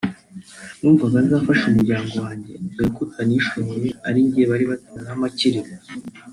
numvaga 0.79 1.17
nzafasha 1.25 1.63
umuryango 1.67 2.13
wanjye 2.23 2.53
dore 2.73 2.89
ko 2.95 2.99
utanishoboye 3.05 3.89
ari 4.07 4.19
njye 4.27 4.41
bari 4.49 4.65
batezeho 4.71 5.11
amakiriro 5.17 5.71